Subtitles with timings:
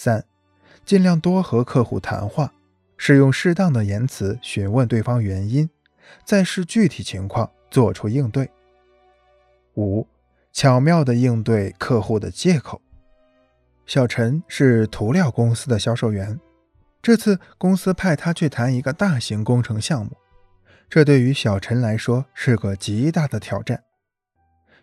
[0.00, 0.24] 三，
[0.84, 2.52] 尽量多和客户谈话，
[2.96, 5.68] 使用适当的言辞询问对方原因，
[6.24, 8.48] 再视具体情况做出应对。
[9.74, 10.06] 五，
[10.52, 12.80] 巧妙地应对客户的借口。
[13.86, 16.38] 小陈是涂料公司的销售员，
[17.02, 20.12] 这次公司派他去谈一个大型工程项目，
[20.88, 23.82] 这对于小陈来说是个极大的挑战。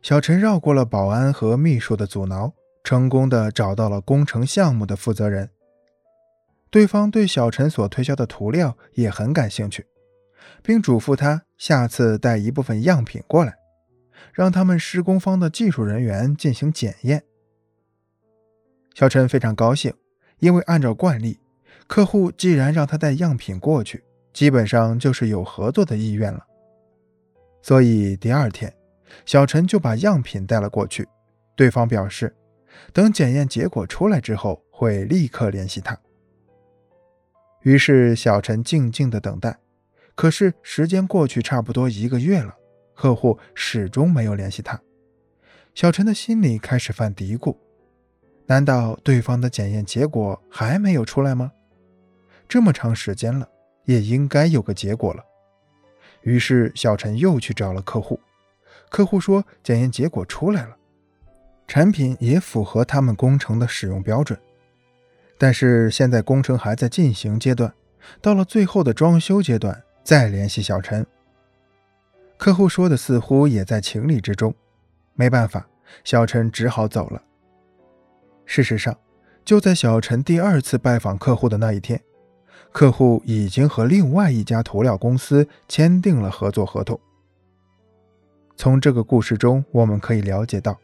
[0.02, 2.52] 小陈绕过了保安和秘书的阻挠，
[2.86, 5.50] 成功的找到了工程项目的负责人。
[6.70, 9.88] 对方对小陈所推销的涂料也很感兴趣，
[10.62, 13.56] 并嘱咐他下次带一部分样品过来，
[14.32, 17.24] 让他们施工方的技术人员进行检验。
[18.94, 19.92] 小陈非常高兴，
[20.38, 21.40] 因为按照惯例，
[21.88, 26.46] 客户既然让他带样品过去，基本上就是有合作的意愿了。
[27.64, 28.72] 所以第二天，
[29.26, 31.08] 小陈就把样品带了过去。
[31.56, 32.36] 对方表示，
[32.94, 35.98] 等检验结果出来之后，会立刻联系他。
[37.64, 39.58] 于是小陈静静的等待。
[40.16, 42.56] 可是时间过去差不多一个月了，
[42.94, 44.82] 客户始终没有联系他。
[45.74, 47.58] 小陈的心里开始犯嘀咕。
[48.46, 51.52] 难道对方的检验结果还没有出来吗？
[52.48, 53.50] 这么长时间了，
[53.84, 55.22] 也应该有个结果了。
[56.22, 58.20] 于是小陈又去找了客户，
[58.90, 60.78] 客户说检验结果出来了，
[61.68, 64.40] 产品也符合他们工程的使用标准。
[65.38, 67.74] 但是现在工程还在进行阶段，
[68.22, 71.06] 到了最后的装修阶段再联系小陈。
[72.38, 74.54] 客户说的似乎也在情理之中，
[75.14, 75.68] 没办法，
[76.04, 77.22] 小陈只好走了。
[78.46, 78.98] 事实上，
[79.44, 82.00] 就在小陈第二次拜访客户的那一天，
[82.72, 87.00] 客户已经和另外一家涂料公司签订了合作合同。
[88.56, 90.78] 从这个故事中，我们可以了解到，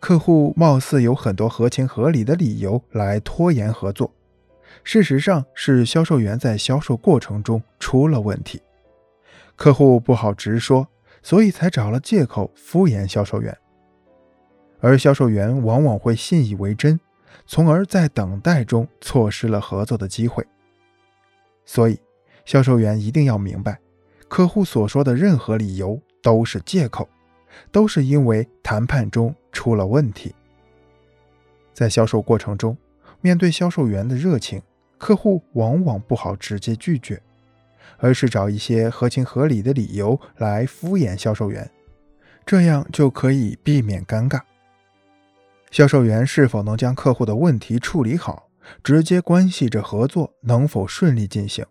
[0.00, 4.10] 客户貌似有很多合情合理的理由来拖延合作，
[4.82, 8.62] 事实上是销售员在销售过程中出了问题，
[9.56, 10.88] 客户不好直说，
[11.22, 13.56] 所以才找了借口敷衍销售员。
[14.80, 16.98] 而销售员往往会信以为真，
[17.44, 20.42] 从而在等待中错失了合作的机会。
[21.66, 22.00] 所以，
[22.46, 23.78] 销售员一定要明白，
[24.28, 27.06] 客户所说的任何理由都是借口，
[27.70, 30.34] 都是因为谈判中出了问题。
[31.72, 32.76] 在销售过程中，
[33.20, 34.60] 面对销售员的热情，
[34.98, 37.20] 客户往往不好直接拒绝，
[37.98, 41.70] 而是找一些合情合理的理由来敷衍销售员，
[42.44, 44.40] 这样就可以避免尴尬。
[45.70, 48.48] 销售员是否能将客户的问题处理好，
[48.82, 51.64] 直接关系着合作能否顺利进行。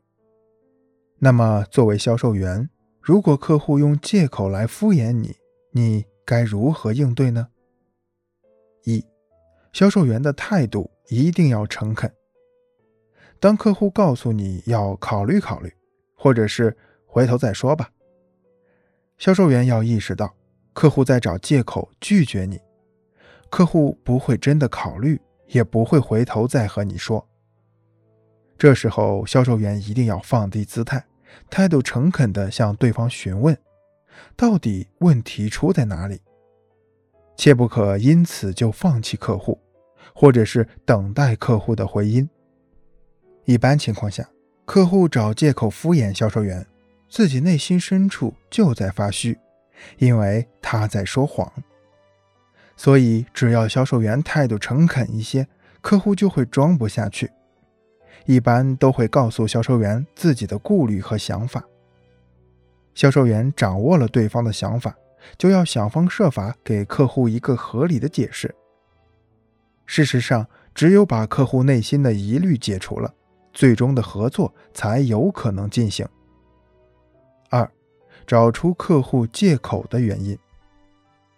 [1.20, 2.70] 那么，作为销售员，
[3.02, 5.36] 如果客户用借口来敷衍你，
[5.72, 7.50] 你该如何应对呢？
[8.84, 9.06] 一，
[9.72, 12.12] 销售员的态度一定要诚恳。
[13.40, 15.74] 当客户告诉你要考虑考虑，
[16.16, 16.76] 或者是
[17.06, 17.90] 回头再说吧，
[19.18, 20.36] 销售员要意识到
[20.74, 22.60] 客户在找借口拒绝你。
[23.50, 27.26] 客户不会真的考虑，也不会回头再和你说。
[28.58, 31.04] 这时候，销售员一定要放低姿态，
[31.50, 33.58] 态度诚恳地向对方询问，
[34.36, 36.22] 到底问题出在哪里，
[37.40, 39.58] 切不可因此就放弃客户，
[40.14, 42.30] 或者是等待客户的回音。
[43.46, 44.30] 一般情况下，
[44.66, 46.68] 客户找借口敷衍销售员，
[47.10, 49.40] 自己内心深处就在发虚，
[50.00, 51.50] 因为他在说谎。
[52.76, 55.48] 所以，只要销售员态度诚恳一些，
[55.80, 57.32] 客户就会装不下去，
[58.26, 61.64] 一般都会告诉销售员自己的顾虑和想法。
[62.94, 64.94] 销售员掌握了对方的想法，
[65.38, 68.54] 就要想方设法给客户一个合理的解释。
[69.86, 73.14] 事实上，只有把客户内心的疑虑解除了，
[73.54, 76.08] 最终的合作才有可能进行。
[77.50, 77.70] 二，
[78.28, 80.38] 找出客户借口的原因。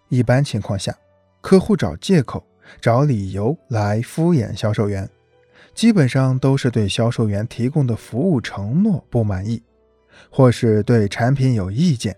[0.09, 0.95] 一般情况下。
[1.41, 2.45] 客户找借口、
[2.79, 5.09] 找理由来敷衍销售员，
[5.73, 9.59] 基本上都是对销售员提供的服务承诺不满意，
[10.29, 12.15] 或是对产品有意见。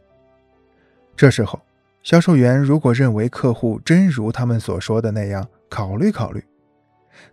[1.15, 1.61] 这时候，
[2.01, 6.43] 销售员如果认为客户真如他们所说的那样考虑考虑，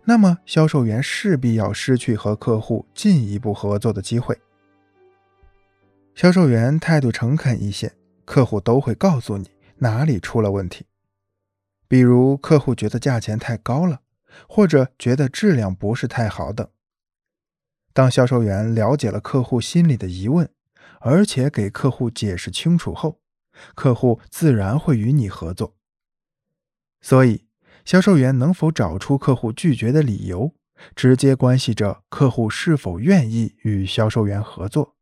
[0.05, 4.39] 那么销售员势必要失去和客户进一步合作的机会。
[6.13, 7.91] 销售员态度诚恳一些，
[8.25, 10.85] 客户都会告诉你哪里出了问题。
[11.87, 14.01] 比如客户觉得价钱太高了，
[14.47, 16.67] 或者觉得质量不是太好等。
[17.93, 20.49] 当销售员了解了客户心里的疑问，
[20.99, 23.19] 而且给客户解释清楚后，
[23.75, 25.75] 客户自然会与你合作。
[27.01, 27.45] 所以，
[27.83, 30.53] 销售员能否找出客户拒绝的理由，
[30.95, 34.95] 直接关系着客户是否愿意与销售员合作。